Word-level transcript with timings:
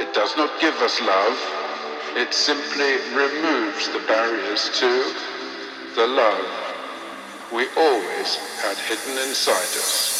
It 0.00 0.14
does 0.14 0.36
not 0.36 0.60
give 0.60 0.74
us 0.76 1.00
love, 1.02 1.38
it 2.16 2.32
simply 2.32 2.96
removes 3.14 3.88
the 3.92 4.02
barriers 4.08 4.70
to 4.80 5.14
the 5.94 6.06
love 6.06 6.60
we 7.52 7.66
always 7.76 8.36
had 8.62 8.78
hidden 8.78 9.18
inside 9.28 9.70
us. 9.76 10.19